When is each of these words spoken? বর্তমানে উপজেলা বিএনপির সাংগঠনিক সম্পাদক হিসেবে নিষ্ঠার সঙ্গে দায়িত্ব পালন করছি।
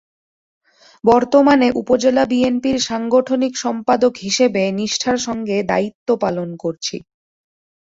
বর্তমানে 1.03 1.67
উপজেলা 1.81 2.23
বিএনপির 2.25 2.77
সাংগঠনিক 2.81 3.53
সম্পাদক 3.57 4.13
হিসেবে 4.17 4.63
নিষ্ঠার 4.77 5.17
সঙ্গে 5.27 5.57
দায়িত্ব 5.71 6.07
পালন 6.23 6.49
করছি। 6.63 6.95